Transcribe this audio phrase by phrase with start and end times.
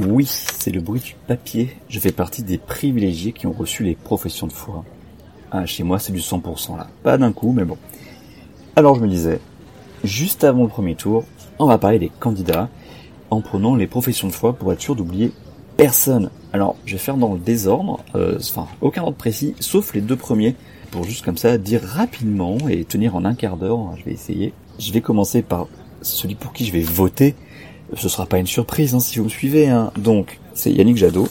[0.00, 1.76] Oui, c'est le bruit du papier.
[1.88, 4.84] Je fais partie des privilégiés qui ont reçu les professions de foi.
[5.50, 6.88] Ah, chez moi c'est du 100% là.
[7.02, 7.76] Pas d'un coup, mais bon.
[8.74, 9.38] Alors je me disais,
[10.02, 11.24] juste avant le premier tour,
[11.58, 12.70] on va parler des candidats
[13.28, 15.32] en prenant les professions de foi pour être sûr d'oublier
[15.76, 16.30] personne.
[16.52, 20.16] Alors, je vais faire dans le désordre, euh, enfin, aucun ordre précis, sauf les deux
[20.16, 20.54] premiers,
[20.90, 24.52] pour juste comme ça dire rapidement et tenir en un quart d'heure, je vais essayer.
[24.78, 25.66] Je vais commencer par
[26.02, 27.34] celui pour qui je vais voter.
[27.94, 29.68] Ce sera pas une surprise hein, si vous me suivez.
[29.68, 29.92] Hein.
[29.98, 31.28] Donc, c'est Yannick Jadot.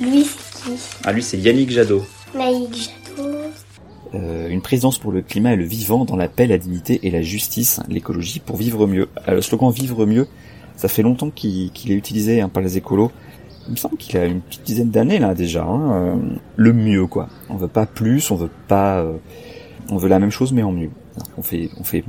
[0.00, 0.80] Lui, c'est qui?
[1.04, 2.02] Ah, lui, c'est Yannick Jadot.
[2.34, 3.38] Naïk Jadot.
[4.14, 7.10] Euh, une présidence pour le climat et le vivant dans la paix, la dignité et
[7.10, 9.08] la justice, l'écologie pour vivre mieux.
[9.28, 10.26] Euh, le slogan Vivre mieux,
[10.76, 13.10] ça fait longtemps qu'il est utilisé hein, par les écolos.
[13.66, 15.64] Il me semble qu'il a une petite dizaine d'années là déjà.
[15.64, 16.16] Hein, euh,
[16.56, 17.28] le mieux quoi.
[17.50, 19.16] On veut pas plus, on veut pas, euh,
[19.90, 20.90] on veut la même chose mais en mieux.
[21.36, 22.04] On fait, on fait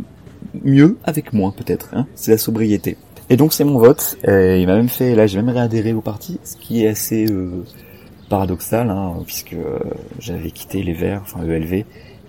[0.64, 1.90] mieux avec moins peut-être.
[1.94, 2.96] Hein, c'est la sobriété.
[3.30, 4.18] Et donc c'est mon vote.
[4.28, 7.26] Euh, il m'a même fait, là j'ai même réadhéré au parti, ce qui est assez
[7.30, 7.64] euh,
[8.30, 9.80] paradoxal hein, puisque euh,
[10.20, 11.84] j'avais quitté les Verts, enfin ELV,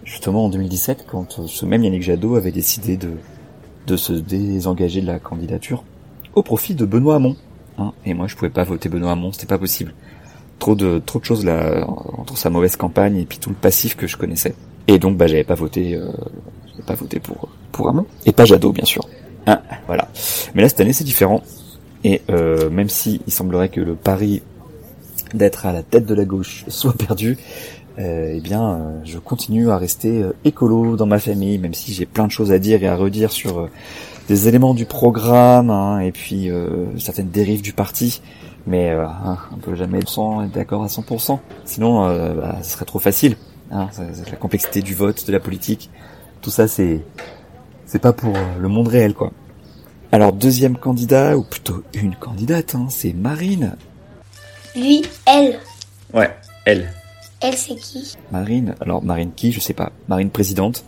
[0.04, 3.10] justement en 2017 quand ce même Yannick Jadot avait décidé de
[3.86, 5.82] de se désengager de la candidature
[6.34, 7.36] au profit de Benoît Hamon.
[7.78, 7.92] Hein.
[8.04, 9.94] et moi, je pouvais pas voter Benoît Hamon, c'était pas possible.
[10.58, 13.96] Trop de trop de choses là entre sa mauvaise campagne et puis tout le passif
[13.96, 14.54] que je connaissais.
[14.88, 16.10] Et donc, bah, j'avais pas voté, euh,
[16.86, 19.08] pas voté pour pour Hamon et pas Jadot, bien sûr.
[19.48, 20.08] Hein, voilà.
[20.54, 21.42] Mais là, cette année, c'est différent.
[22.04, 24.42] Et euh, même si il semblerait que le pari
[25.34, 27.38] d'être à la tête de la gauche soit perdu,
[27.98, 31.92] euh, eh bien, euh, je continue à rester euh, écolo dans ma famille, même si
[31.92, 33.70] j'ai plein de choses à dire et à redire sur euh,
[34.28, 36.50] des éléments du programme hein, et puis
[36.98, 38.20] certaines dérives du parti.
[38.66, 41.38] Mais hein, on peut jamais être d'accord à 100%.
[41.64, 43.38] Sinon, bah, ce serait trop facile.
[43.70, 43.88] Hein,
[44.30, 45.88] la complexité du vote, de la politique,
[46.42, 47.00] tout ça, c'est
[47.86, 49.32] c'est pas pour le monde réel, quoi.
[50.12, 53.76] Alors deuxième candidat, ou plutôt une candidate, hein, c'est Marine.
[54.74, 55.58] Lui, elle.
[56.14, 56.92] Ouais, elle.
[57.40, 58.16] Elle, c'est qui?
[58.32, 59.92] Marine, alors Marine qui, je sais pas.
[60.08, 60.84] Marine présidente.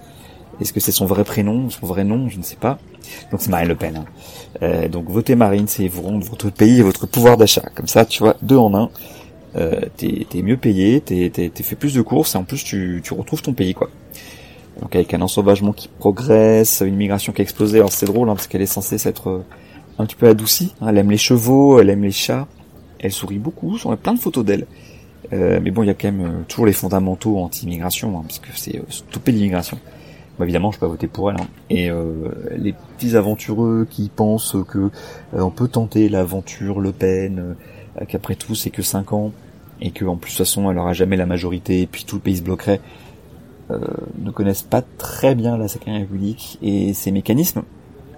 [0.61, 2.79] Est-ce que c'est son vrai prénom, son vrai nom, je ne sais pas.
[3.31, 3.97] Donc c'est Marine Le Pen.
[3.97, 4.05] hein.
[4.63, 7.63] Euh, donc votez Marine, c'est vous rendre votre pays et votre pouvoir d'achat.
[7.75, 8.91] Comme ça, tu vois, deux en un.
[9.57, 12.63] Euh, t'es t'es mieux payé, t'es t'es- t'es fait plus de courses et en plus
[12.63, 13.91] tu, tu retrouves ton pays quoi.
[14.81, 17.79] Donc avec un ensauvagement qui progresse, une migration qui a explosé.
[17.79, 19.45] Alors c'est drôle hein, parce qu'elle est censée s'être euh,
[19.99, 20.75] un petit peu adoucie.
[20.81, 20.87] hein.
[20.89, 22.47] Elle aime les chevaux, elle aime les chats.
[22.99, 24.67] Elle sourit beaucoup, j'en ai plein de photos d'elle.
[25.33, 28.39] Euh, mais bon, il y a quand même euh, toujours les fondamentaux anti-immigration, hein, parce
[28.39, 29.79] que c'est stopper l'immigration.
[30.39, 31.37] Bon, évidemment, je peux pas voter pour elle.
[31.41, 31.47] hein.
[31.69, 31.91] Et
[32.57, 34.91] les petits aventureux qui pensent que euh,
[35.35, 37.55] on peut tenter l'aventure Le Pen,
[38.09, 39.33] qu'après tout c'est que 5 ans,
[39.83, 42.17] et que en plus de toute façon elle aura jamais la majorité, et puis tout
[42.17, 42.81] le pays se bloquerait,
[44.19, 47.63] ne connaissent pas très bien la Cinquième République et ses mécanismes,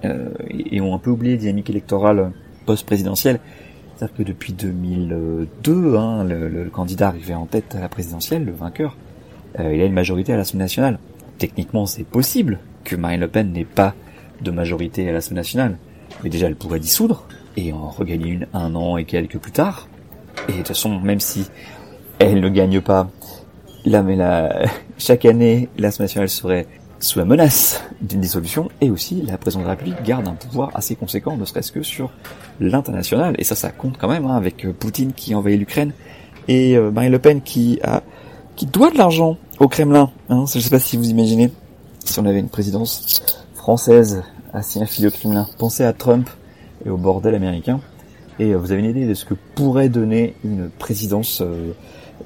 [0.04, 2.32] euh, et, et ont un peu oublié les dynamiques électorales
[2.66, 3.40] post-présidentielle.
[3.96, 8.96] C'est-à-dire que depuis 2002, hein, le, candidat arrivé en tête à la présidentielle, le vainqueur,
[9.60, 10.98] euh, il a une majorité à l'Assemblée nationale.
[11.38, 13.94] Techniquement, c'est possible que Marine Le Pen n'ait pas
[14.40, 15.78] de majorité à l'Assemblée nationale.
[16.24, 17.26] Mais déjà, elle pourrait dissoudre
[17.56, 19.88] et en regagner une un an et quelques plus tard.
[20.48, 21.46] Et de toute façon, même si
[22.18, 23.08] elle ne gagne pas,
[23.84, 24.64] là, mais là,
[24.98, 26.66] chaque année, l'Assemblée nationale serait
[27.00, 30.70] sous la menace d'une dissolution et aussi la présidente de la République garde un pouvoir
[30.74, 32.10] assez conséquent, ne serait-ce que sur
[32.60, 33.34] l'international.
[33.38, 35.92] Et ça, ça compte quand même, hein, avec euh, Poutine qui envahit l'Ukraine
[36.46, 38.02] et euh, Marine Le Pen qui a
[38.54, 40.10] qui doit de l'argent au Kremlin.
[40.28, 40.44] Hein.
[40.52, 41.50] Je sais pas si vous imaginez
[42.04, 43.22] si on avait une présidence
[43.54, 44.22] française
[44.52, 45.48] assis affiliée au Kremlin.
[45.58, 46.28] Pensez à Trump
[46.84, 47.80] et au bordel américain.
[48.38, 51.72] Et euh, vous avez une idée de ce que pourrait donner une présidence euh,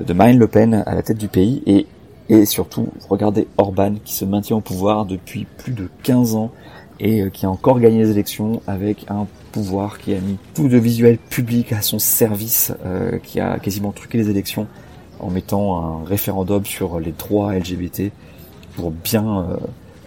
[0.01, 1.63] de Marine Le Pen à la tête du pays.
[1.66, 1.87] Et,
[2.28, 6.51] et surtout, regardez Orban qui se maintient au pouvoir depuis plus de 15 ans
[6.98, 10.69] et euh, qui a encore gagné les élections avec un pouvoir qui a mis tout
[10.69, 14.66] de visuel public à son service, euh, qui a quasiment truqué les élections
[15.21, 18.10] en mettant un référendum sur les droits LGBT
[18.77, 19.57] pour bien euh,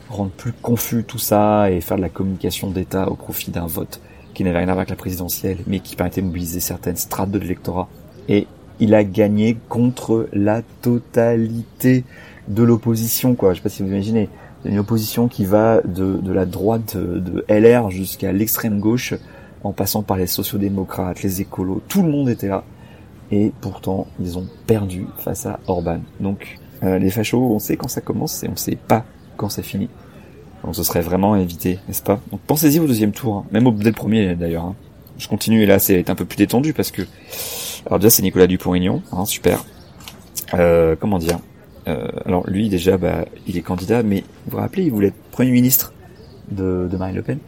[0.10, 4.02] rendre plus confus tout ça et faire de la communication d'État au profit d'un vote
[4.34, 7.32] qui n'avait rien à voir avec la présidentielle, mais qui permettait de mobiliser certaines strates
[7.32, 7.88] de l'électorat.
[8.28, 8.48] Et
[8.80, 12.04] il a gagné contre la totalité
[12.48, 13.54] de l'opposition, quoi.
[13.54, 14.30] Je sais pas si vous imaginez.
[14.66, 19.14] Une opposition qui va de, de la droite de, de LR jusqu'à l'extrême gauche,
[19.64, 22.64] en passant par les sociodémocrates, les écolos, tout le monde était là.
[23.32, 26.00] et pourtant ils ont perdu face à Orban.
[26.20, 29.06] Donc euh, les fachos, on sait quand ça commence et on sait pas
[29.38, 29.90] quand c'est fini.
[30.64, 32.20] Donc ce serait vraiment à éviter, n'est-ce pas?
[32.32, 33.46] Donc pensez-y au deuxième tour, hein.
[33.52, 34.66] même au, dès le premier d'ailleurs.
[34.66, 34.76] Hein.
[35.18, 37.02] Je continue et là c'est un peu plus détendu parce que
[37.86, 39.66] alors déjà c'est Nicolas Dupont-Aignan, hein, super.
[40.54, 41.40] Euh, comment dire
[41.88, 45.22] euh, Alors lui déjà bah il est candidat, mais vous vous rappelez il voulait être
[45.32, 45.94] premier ministre
[46.52, 47.40] de, de Marine Le Pen.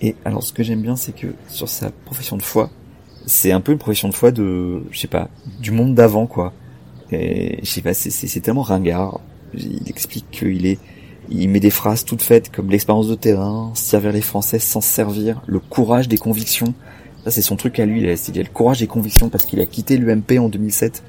[0.00, 2.70] Et alors ce que j'aime bien c'est que sur sa profession de foi,
[3.26, 5.28] c'est un peu une profession de foi de je sais pas
[5.60, 6.52] du monde d'avant quoi.
[7.10, 9.20] Et je sais pas c'est tellement ringard.
[9.54, 10.78] Il explique qu'il est
[11.30, 15.42] il met des phrases toutes faites comme l'expérience de terrain, servir les Français sans servir,
[15.46, 16.74] le courage des convictions.
[17.28, 18.00] Ça, c'est son truc à lui.
[18.00, 21.02] Il a, il a le courage des convictions parce qu'il a quitté l'UMP en 2007.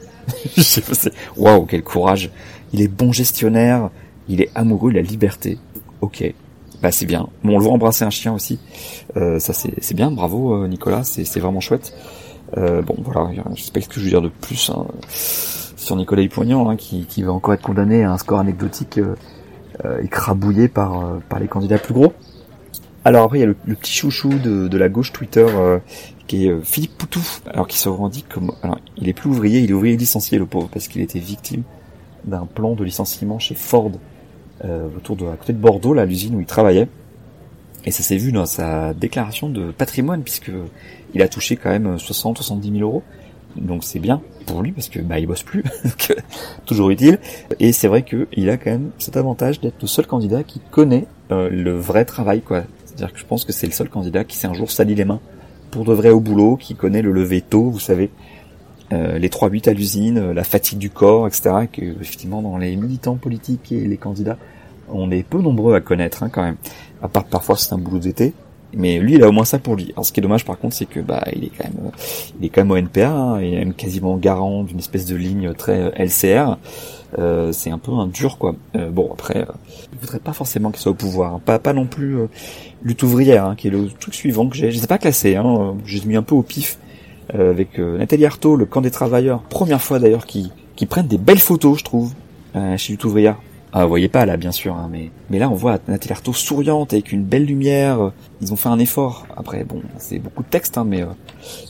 [1.38, 2.30] Waouh, quel courage.
[2.74, 3.90] Il est bon gestionnaire.
[4.28, 5.58] Il est amoureux de la liberté.
[6.02, 6.34] Ok.
[6.82, 7.30] Bah, c'est bien.
[7.46, 8.60] Bon, on le voit embrasser un chien aussi.
[9.16, 10.12] Euh, ça, c'est bien.
[10.12, 11.06] Bravo, euh, Nicolas.
[11.06, 11.94] C'est vraiment chouette.
[12.58, 13.32] Euh, bon, voilà.
[13.56, 16.76] Je sais pas ce que je veux dire de plus hein, sur Nicolas Dupont-Aignan, hein,
[16.76, 19.16] qui, qui va encore être condamné à un score anecdotique euh,
[19.86, 22.12] euh, écrabouillé par, euh, par les candidats plus gros.
[23.06, 25.80] Alors après, il y a le, petit chouchou de, de, la gauche Twitter euh,
[26.28, 28.54] qui est Philippe Poutou, alors qui se revendique comme...
[28.62, 31.64] Alors, il est plus ouvrier, il est ouvrier licencié, le pauvre, parce qu'il était victime
[32.26, 33.92] d'un plan de licenciement chez Ford,
[34.98, 36.90] autour de, à côté de Bordeaux, là, l'usine où il travaillait.
[37.86, 40.52] Et ça s'est vu dans sa déclaration de patrimoine, puisque
[41.14, 43.04] il a touché quand même 60-70 000 euros
[43.56, 45.64] donc c'est bien pour lui parce que bah il bosse plus,
[46.66, 47.20] toujours utile.
[47.60, 51.06] Et c'est vrai qu'il a quand même cet avantage d'être le seul candidat qui connaît
[51.32, 52.64] euh, le vrai travail, quoi.
[53.00, 55.06] C'est-à-dire que je pense que c'est le seul candidat qui s'est un jour sali les
[55.06, 55.22] mains
[55.72, 58.10] pour de vrai au boulot, qui connaît le lever tôt, vous savez,
[58.92, 61.68] euh, les 3-8 à l'usine, euh, la fatigue du corps, etc.
[61.72, 64.38] Que effectivement dans les militants politiques et les candidats,
[64.90, 66.58] on est peu nombreux à connaître hein, quand même.
[67.02, 68.34] À part parfois c'est un boulot d'été,
[68.74, 69.92] mais lui, il a au moins ça pour lui.
[69.94, 71.92] Alors, ce qui est dommage, par contre, c'est que bah, il est quand même,
[72.40, 73.10] il est quand même au NPA.
[73.10, 76.58] Hein, il est même quasiment garant d'une espèce de ligne très euh, LCR.
[77.18, 78.56] Euh, c'est un peu un dur, quoi.
[78.76, 79.52] Euh, bon, après, euh,
[79.94, 81.36] je voudrais pas forcément qu'il soit au pouvoir.
[81.36, 81.42] Hein.
[81.44, 82.28] Pas, pas non plus euh,
[82.84, 84.72] lutte ouvrière, hein, qui est le truc suivant que j'ai.
[84.72, 85.36] Je sais pas classé.
[85.36, 85.76] Hein.
[85.86, 86.78] J'ai mis un peu au pif
[87.32, 89.44] avec Nathalie Arthaud, le camp des travailleurs.
[89.44, 92.12] Première fois d'ailleurs qui, qui prennent des belles photos, je trouve,
[92.76, 93.38] chez lutte ouvrière.
[93.72, 96.34] Ah, vous voyez pas là, bien sûr, hein, mais mais là on voit Nathalie Arthaud
[96.34, 98.12] souriante avec une belle lumière.
[98.42, 99.28] Ils ont fait un effort.
[99.38, 101.08] Après, bon, c'est beaucoup de texte, hein, mais euh,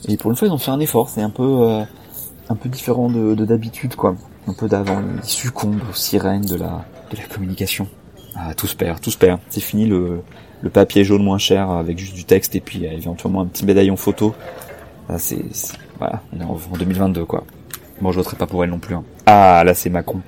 [0.08, 1.10] et pour une fois ils ont fait un effort.
[1.10, 1.84] C'est un peu euh,
[2.48, 4.16] un peu différent de d'habitude, quoi.
[4.48, 5.02] Un peu d'avant.
[5.22, 7.86] Ils succombent aux sirènes de la de la communication.
[8.34, 9.38] Ah, tout se perd, tout se perd.
[9.50, 10.22] C'est fini le
[10.62, 13.66] le papier jaune moins cher avec juste du texte et puis euh, éventuellement un petit
[13.66, 14.34] médaillon photo.
[15.10, 15.44] Ah, c'est
[15.98, 17.44] voilà, on est en, 2022 quoi.
[18.00, 18.94] Bon, je voterai pas pour elle non plus.
[18.94, 19.04] Hein.
[19.26, 20.22] Ah, là c'est Macron.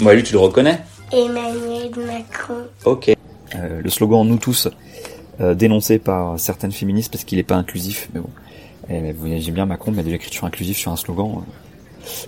[0.00, 0.80] Moi, lui, tu le reconnais?
[1.12, 2.64] Emmanuel Macron.
[2.84, 3.14] Ok.
[3.54, 4.68] Euh, le slogan Nous tous,
[5.40, 8.30] euh, dénoncé par certaines féministes parce qu'il n'est pas inclusif, mais bon.
[8.88, 11.44] Eh, vous J'aime bien Macron, mais de l'écriture inclusive sur un slogan.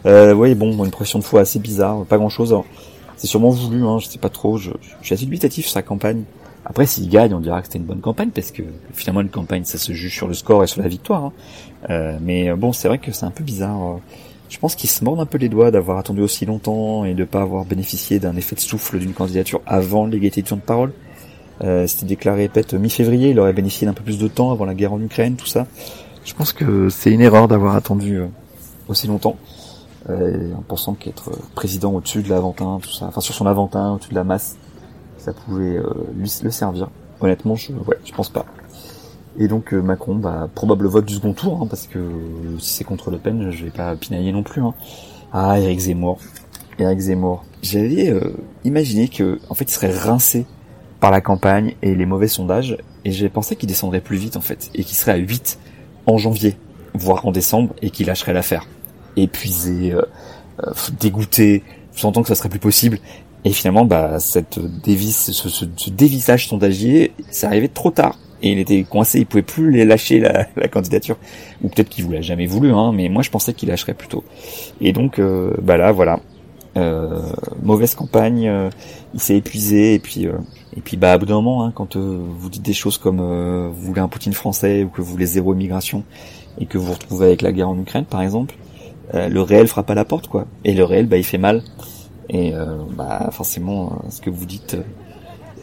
[0.07, 2.55] Euh, oui, bon, une pression de foi assez bizarre, pas grand chose.
[3.17, 4.59] C'est sûrement voulu, hein, je sais pas trop.
[4.59, 4.71] Je,
[5.01, 6.25] je suis assez dubitatif sur sa campagne.
[6.67, 9.65] Après, s'il gagne, on dira que c'était une bonne campagne parce que finalement une campagne,
[9.65, 11.25] ça se juge sur le score et sur la victoire.
[11.25, 11.33] Hein.
[11.91, 13.99] Euh, mais bon, c'est vrai que c'est un peu bizarre.
[14.49, 17.25] Je pense qu'il se mord un peu les doigts d'avoir attendu aussi longtemps et de
[17.25, 20.93] pas avoir bénéficié d'un effet de souffle d'une candidature avant l'égalité de temps de parole.
[21.63, 24.75] Euh, C'était déclaré peut-être mi-février, il aurait bénéficié d'un peu plus de temps avant la
[24.75, 25.67] guerre en Ukraine, tout ça.
[26.25, 28.27] Je pense que c'est une erreur d'avoir attendu euh,
[28.89, 29.37] aussi longtemps,
[30.09, 34.11] euh, en pensant qu'être président au-dessus de l'Aventin, tout ça, enfin sur son Aventin, au-dessus
[34.11, 34.57] de la masse,
[35.19, 35.85] ça pouvait euh,
[36.17, 36.89] lui le servir.
[37.21, 38.45] Honnêtement, je, ouais, je pense pas.
[39.39, 41.99] Et donc euh, Macron, bah, probable vote du second tour, hein, parce que
[42.59, 44.63] si c'est contre Le Pen, je vais pas pinailler non plus.
[44.63, 44.75] Hein.
[45.33, 46.19] Ah, Eric Zemmour.
[46.79, 47.45] Eric Zemmour.
[47.63, 50.47] J'avais euh, imaginé que, en fait, il serait rincé
[51.01, 54.41] par la campagne et les mauvais sondages, et j'ai pensé qu'il descendrait plus vite, en
[54.41, 55.59] fait, et qu'il serait à 8
[56.07, 56.57] en janvier,
[56.95, 58.67] voire en décembre, et qu'il lâcherait l'affaire.
[59.17, 60.03] Épuisé, euh,
[60.65, 61.63] euh, dégoûté,
[61.93, 62.99] sentant que ça serait plus possible.
[63.45, 65.67] Et finalement, bah, cette dévisse, ce, ce,
[66.39, 70.47] sondagier, c'est arrivé trop tard et il était coincé, il pouvait plus les lâcher la,
[70.57, 71.17] la candidature,
[71.63, 74.23] ou peut-être qu'il voulait jamais voulu, hein, mais moi je pensais qu'il lâcherait plutôt.
[74.83, 76.21] Et donc, euh, bah là, voilà,
[76.77, 77.23] euh,
[77.63, 78.69] mauvaise campagne, euh,
[79.15, 80.35] il s'est épuisé, et puis, euh,
[80.77, 83.19] et puis bah à bout d'un moment, hein, quand vous dites des choses comme
[83.71, 86.05] vous voulez un Poutine français ou que vous voulez zéro immigration,
[86.59, 88.57] et que vous vous retrouvez avec la guerre en Ukraine, par exemple,
[89.13, 90.47] le réel frappe à la porte, quoi.
[90.65, 91.63] Et le réel, bah il fait mal.
[92.31, 92.53] Et
[92.97, 94.77] bah forcément, ce que vous dites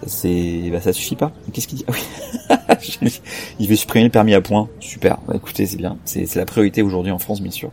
[0.07, 1.31] c'est bah ça suffit pas.
[1.53, 1.85] Qu'est-ce qu'il dit?
[1.87, 3.19] Ah oui.
[3.59, 4.69] Il veut supprimer le permis à points.
[4.79, 5.17] Super.
[5.27, 5.97] Bah, écoutez, c'est bien.
[6.05, 7.71] C'est la priorité aujourd'hui en France, bien sûr.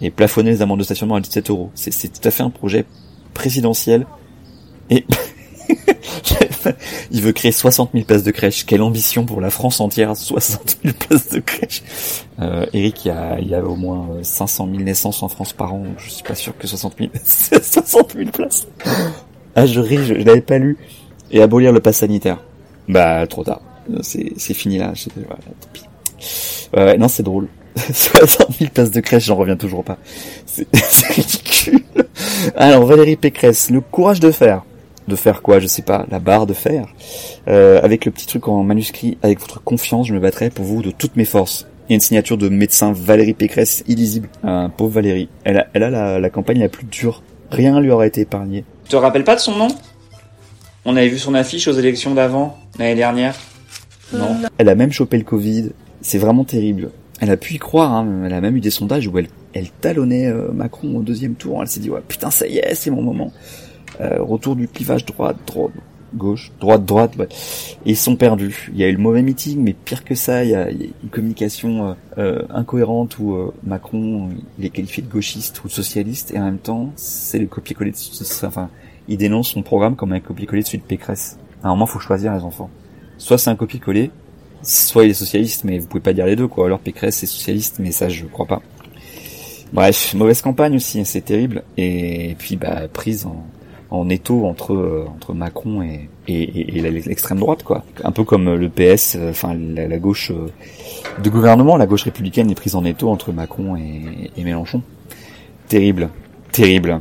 [0.00, 1.70] Et plafonner les amendes de stationnement à 17 euros.
[1.74, 2.84] C'est tout à fait un projet
[3.34, 4.06] présidentiel.
[4.90, 5.04] Et
[7.10, 8.64] il veut créer 60 000 places de crèche.
[8.64, 11.82] Quelle ambition pour la France entière, 60 000 places de crèche.
[12.40, 15.52] Euh, Eric, il y, a, il y a au moins 500 000 naissances en France
[15.52, 15.84] par an.
[15.98, 18.68] Je suis pas sûr que 60 000, 60 000 places.
[19.54, 20.78] Ah, je ris, je, l'avais pas lu.
[21.30, 22.38] Et abolir le pass sanitaire.
[22.88, 23.60] Bah, trop tard.
[24.02, 24.92] C'est, c'est fini là.
[25.16, 25.84] Voilà, tant pis.
[26.74, 27.48] Ouais, non, c'est drôle.
[27.76, 29.98] 60 000 places de crèche, j'en reviens toujours pas.
[30.46, 31.80] C'est ridicule.
[32.56, 34.64] Alors Valérie Pécresse, le courage de faire.
[35.06, 36.86] De faire quoi Je sais pas, la barre de fer.
[37.46, 40.82] Euh, avec le petit truc en manuscrit, avec votre confiance, je me battrai pour vous
[40.82, 41.66] de toutes mes forces.
[41.88, 44.28] Il y a une signature de médecin Valérie Pécresse, illisible.
[44.42, 45.28] Un pauvre Valérie.
[45.44, 47.22] Elle a, elle a la, la campagne la plus dure.
[47.50, 48.64] Rien lui aurait été épargné.
[48.84, 49.68] Tu te rappelles pas de son nom?
[50.90, 53.34] On avait vu son affiche aux élections d'avant, l'année dernière.
[54.14, 54.38] Non.
[54.56, 55.72] Elle a même chopé le Covid.
[56.00, 56.92] C'est vraiment terrible.
[57.20, 58.22] Elle a pu y croire, hein.
[58.24, 61.60] elle a même eu des sondages où elle, elle talonnait euh, Macron au deuxième tour.
[61.60, 63.34] Elle s'est dit, ouais, putain, ça y est, c'est mon moment.
[64.00, 65.72] Euh, retour du clivage droite, droite,
[66.14, 67.16] gauche, droite, droite.
[67.18, 67.28] Ouais.
[67.84, 68.70] Et ils sont perdus.
[68.72, 71.10] Il y a eu le mauvais meeting, mais pire que ça, il y a, une
[71.10, 76.46] communication euh, incohérente où Macron il est qualifié de gauchiste ou de socialiste, et en
[76.46, 78.46] même temps, c'est le copier-coller de...
[78.46, 78.70] Enfin,
[79.08, 81.38] il dénonce son programme comme un copier-coller de celui de Pécresse.
[81.62, 82.70] À un moment, faut choisir les enfants.
[83.16, 84.10] Soit c'est un copier-coller,
[84.62, 86.66] soit il est socialiste, mais vous pouvez pas dire les deux, quoi.
[86.66, 88.62] Alors Pécresse est socialiste, mais ça, je crois pas.
[89.72, 91.62] Bref, mauvaise campagne aussi, c'est terrible.
[91.76, 93.44] Et puis, bah, prise en,
[93.90, 97.84] en étau entre euh, entre Macron et, et, et l'extrême droite, quoi.
[98.04, 100.48] Un peu comme le PS, euh, enfin la, gauche euh,
[101.22, 104.82] de gouvernement, la gauche républicaine est prise en étau entre Macron et, et Mélenchon.
[105.68, 106.10] Terrible,
[106.52, 107.00] terrible.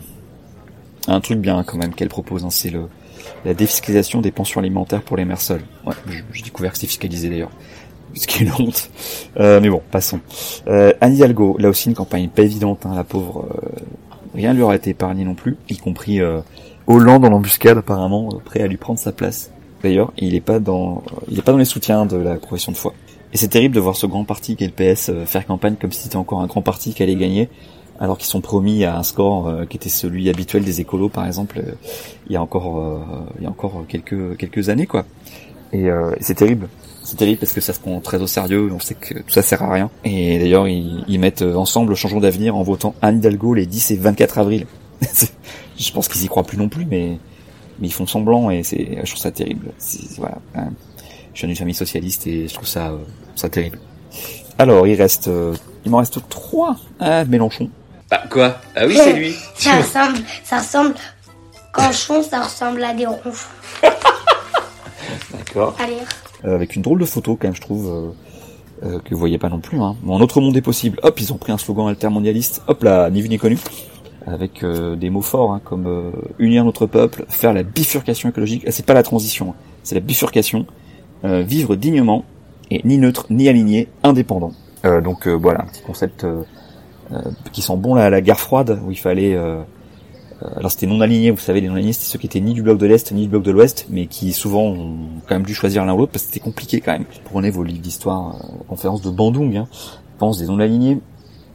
[1.08, 2.88] Un truc bien quand même qu'elle propose, hein, c'est le
[3.46, 5.64] la défiscalisation des pensions alimentaires pour les mères seules.
[5.86, 5.94] Ouais,
[6.34, 7.52] j'ai découvert que c'est fiscalisé d'ailleurs.
[8.14, 8.90] Ce qui est une honte.
[9.40, 10.20] Euh, mais bon, passons.
[10.68, 13.46] Euh, Anne Hidalgo, là aussi une campagne pas évidente, hein, la pauvre.
[13.52, 13.70] Euh,
[14.34, 16.40] rien lui aura été épargné non plus, y compris euh,
[16.88, 19.52] Hollande en embuscade apparemment, euh, prêt à lui prendre sa place.
[19.84, 22.78] D'ailleurs, il est pas dans, il est pas dans les soutiens de la profession de
[22.78, 22.94] foi.
[23.34, 26.04] Et c'est terrible de voir ce grand parti qu'est le PS faire campagne comme si
[26.04, 27.50] c'était encore un grand parti qui allait gagner,
[28.00, 31.26] alors qu'ils sont promis à un score euh, qui était celui habituel des écolos par
[31.26, 31.72] exemple euh,
[32.28, 33.00] il y a encore euh,
[33.38, 35.06] il y a encore quelques quelques années quoi.
[35.74, 35.90] Et
[36.22, 36.70] c'est terrible.
[37.04, 39.42] C'est terrible parce que ça se prend très au sérieux on sait que tout ça
[39.42, 39.90] sert à rien.
[40.06, 43.98] Et d'ailleurs ils, ils, mettent ensemble Changeons d'avenir en votant Anne Hidalgo les 10 et
[43.98, 44.66] 24 avril.
[45.78, 47.18] Je pense qu'ils y croient plus non plus mais
[47.80, 49.72] mais ils font semblant et c'est je trouve ça terrible.
[50.18, 50.70] Voilà hein.
[51.34, 52.94] je suis d'une famille socialiste et je trouve ça
[53.36, 53.80] ça terrible.
[54.58, 55.30] Alors il reste
[55.86, 57.70] il m'en reste trois ah, Mélenchon
[58.10, 59.36] bah quoi Ah oui, c'est lui.
[59.56, 60.96] ça ressemble, ça ressemble.
[61.74, 63.48] Canchon, ça ressemble à des ronfles.
[65.32, 65.76] D'accord.
[65.80, 65.98] Allez.
[66.46, 67.88] Euh, avec une drôle de photo quand même, je trouve.
[67.88, 68.12] Euh,
[68.84, 69.80] euh, que vous voyez pas non plus.
[69.80, 69.96] Hein.
[70.04, 71.00] Bon, autre monde est possible.
[71.02, 72.62] Hop, ils ont pris un slogan altermondialiste.
[72.68, 73.58] Hop là, ni vu ni connu.
[74.28, 78.66] Avec des mots forts hein, comme unir notre peuple, faire la bifurcation écologique.
[78.68, 79.56] Ah, c'est pas la transition, hein.
[79.84, 80.66] c'est la bifurcation.
[81.24, 82.26] vivre dignement
[82.70, 84.52] et ni neutre ni aligné, indépendant.
[84.84, 86.44] donc voilà, un petit concept euh,
[87.52, 89.62] qui sent bon la, la guerre froide où il fallait euh,
[90.44, 92.54] euh, alors c'était non aligné, vous savez, les non alignés c'était ceux qui étaient ni
[92.54, 94.98] du bloc de l'Est ni du bloc de l'Ouest, mais qui souvent ont
[95.28, 97.06] quand même dû choisir l'un ou l'autre parce que c'était compliqué quand même.
[97.26, 99.68] Prenez vos livres d'histoire, euh, conférence de Bandung, hein,
[100.20, 101.00] pense des non alignés.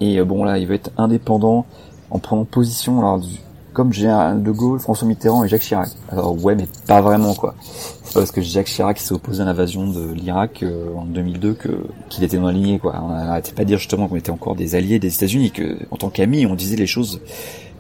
[0.01, 1.65] Et bon là, il veut être indépendant
[2.11, 3.37] en prenant position alors du,
[3.73, 5.89] comme Général de Gaulle, François Mitterrand et Jacques Chirac.
[6.11, 7.55] Alors ouais, mais pas vraiment quoi.
[7.63, 11.55] C'est pas parce que Jacques Chirac s'est opposé à l'invasion de l'Irak euh, en 2002
[11.55, 11.69] que
[12.09, 12.95] qu'il était non aligné quoi.
[13.03, 15.97] On n'arrêtait pas de dire justement qu'on était encore des alliés des États-Unis, que en
[15.97, 17.21] tant qu'amis on disait les choses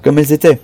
[0.02, 0.60] comme elles étaient.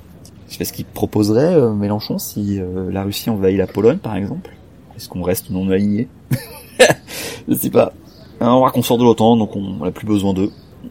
[0.49, 4.17] Je sais ce qu'il proposerait euh, Mélenchon si euh, la Russie envahit la Pologne par
[4.17, 4.51] exemple.
[4.97, 6.09] Est-ce qu'on reste non aligné
[7.49, 7.93] Je sais pas.
[8.41, 10.51] Hein, on voit qu'on sort de l'OTAN, donc on n'a plus besoin d'eux.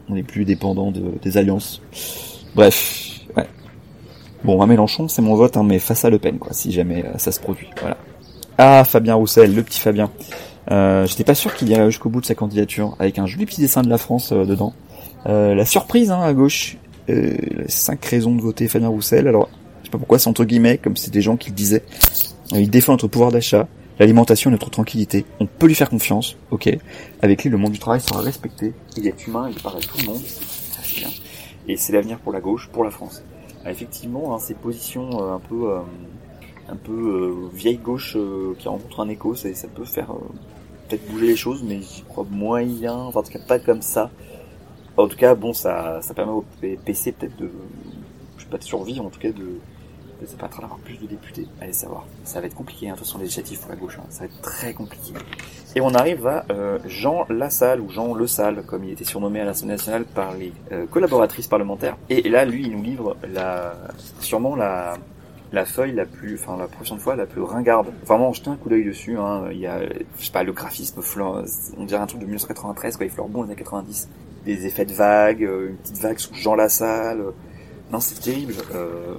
[0.09, 1.81] On n'est plus dépendant de, des alliances.
[2.55, 3.16] Bref,
[4.43, 7.03] Bon, à Mélenchon, c'est mon vote, hein, mais face à Le Pen, quoi, si jamais
[7.03, 7.67] euh, ça se produit.
[7.81, 7.97] Voilà.
[8.57, 10.11] Ah, Fabien Roussel, le petit Fabien.
[10.71, 13.61] Euh, J'étais pas sûr qu'il irait jusqu'au bout de sa candidature, avec un joli petit
[13.61, 14.73] dessin de la France euh, dedans.
[15.25, 16.77] Euh, la surprise, hein, à gauche,
[17.09, 17.35] euh,
[17.67, 19.27] cinq raisons de voter Fabien Roussel.
[19.27, 19.49] Alors,
[19.81, 21.83] je sais pas pourquoi, c'est entre guillemets, comme c'est des gens qui le disaient.
[22.51, 23.67] il défend notre pouvoir d'achat,
[23.99, 25.25] l'alimentation et notre tranquillité.
[25.39, 26.69] On peut lui faire confiance, ok.
[27.21, 28.73] Avec lui, le monde du travail sera respecté.
[28.97, 30.21] Il est humain, il parle à tout le monde.
[31.69, 33.21] Et c'est l'avenir pour la gauche, pour la France.
[33.67, 35.81] Ah, effectivement, hein, ces positions euh, un peu, euh,
[36.69, 38.17] un peu euh, vieille gauche
[38.59, 40.15] qui rencontrent un écho, ça, ça peut faire
[40.87, 44.09] peut-être bouger les choses, mais j'y crois moyen, enfin en tout cas pas comme ça.
[44.95, 46.45] En tout cas, bon, ça, ça permet au
[46.85, 47.51] PC peut-être de,
[48.37, 49.59] je sais pas, de survivre, en tout cas de,
[50.25, 51.47] ça permettra d'avoir plus de députés.
[51.61, 52.05] Allez savoir.
[52.23, 53.97] Ça va être compliqué, hein, de toute façon, législatif pour la gauche.
[53.99, 54.05] Hein.
[54.09, 55.13] Ça va être très compliqué.
[55.75, 59.41] Et on arrive à euh, Jean Lassalle, ou Jean Le Salle, comme il était surnommé
[59.41, 61.97] à l'Assemblée nationale par les euh, collaboratrices parlementaires.
[62.09, 63.75] Et là, lui, il nous livre la,
[64.19, 64.95] sûrement la,
[65.51, 67.87] la feuille la plus, enfin la prochaine fois la plus ringarde.
[68.05, 69.17] Vraiment, jetez un coup d'œil dessus.
[69.17, 69.45] Hein.
[69.51, 69.81] Il y a,
[70.19, 71.01] je sais pas, le graphisme,
[71.77, 73.05] on dirait un truc de 1993, quoi.
[73.05, 74.09] Il fleure bon les années 90.
[74.45, 77.21] Des effets de vagues, euh, une petite vague sous Jean Lassalle.
[77.91, 78.53] Non, c'est terrible.
[78.73, 79.15] Euh,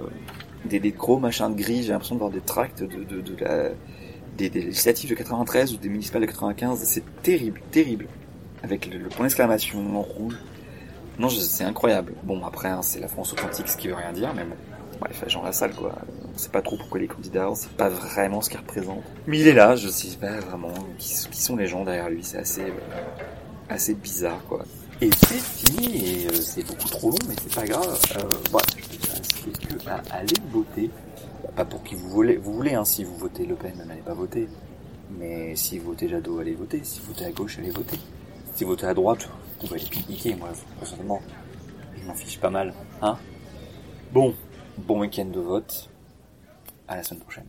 [0.64, 1.82] des, des, gros machins de gris.
[1.82, 3.70] J'ai l'impression de voir des tracts de, de, de la,
[4.36, 6.80] des, des, législatives de 93 ou des municipales de 95.
[6.84, 8.06] C'est terrible, terrible.
[8.62, 10.36] Avec le, point d'exclamation en rouge.
[11.18, 12.14] Non, c'est incroyable.
[12.22, 14.54] Bon, après, hein, c'est la France authentique, ce qui veut rien dire, mais bon.
[15.00, 15.94] Bref, Jean Lassalle, quoi.
[16.34, 19.02] On sait pas trop pourquoi les candidats, on sait pas vraiment ce qu'il représente.
[19.26, 22.38] Mais il est là, je sais pas vraiment qui, sont les gens derrière lui, c'est
[22.38, 23.04] assez, euh,
[23.68, 24.64] assez bizarre, quoi.
[25.00, 28.00] Et c'est fini, et euh, c'est beaucoup trop long, mais c'est pas grave.
[28.16, 28.66] Euh, voilà,
[29.44, 30.90] dis, que allez voter.
[31.56, 34.02] Pas pour qui vous voulez, vous voulez, hein, si vous votez Le Pen, même allez
[34.02, 34.48] pas voter.
[35.10, 36.82] Mais si vous votez Jadot, allez voter.
[36.84, 37.98] Si vous votez à gauche, allez voter.
[38.54, 39.28] Si vous votez à droite,
[39.60, 41.20] vous pouvez aller pique-niquer, moi, personnellement.
[41.96, 43.16] Je m'en fiche pas mal, hein.
[44.12, 44.34] Bon,
[44.76, 45.90] bon week-end de vote.
[46.86, 47.46] À la semaine prochaine.